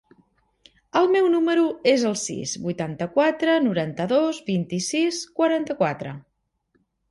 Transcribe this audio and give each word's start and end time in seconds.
El 1.01 1.09
meu 1.15 1.27
número 1.33 1.65
es 1.91 2.05
el 2.13 2.17
sis, 2.21 2.55
vuitanta-quatre, 2.63 3.59
noranta-dos, 3.67 4.43
vint-i-sis, 4.51 5.23
quaranta-quatre. 5.39 6.19